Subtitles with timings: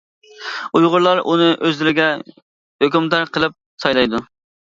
[0.77, 2.07] ئۇيغۇرلار ئۇنى ئۆزلىرىگە
[2.85, 4.23] ھۆكۈمدار قىلىپ سايلايدۇ.